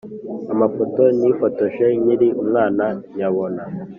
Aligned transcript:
amafoto 0.53 1.01
nifotoje 1.19 1.85
nkiri 2.01 2.27
umwana 2.41 2.85
nyabona 3.15 3.63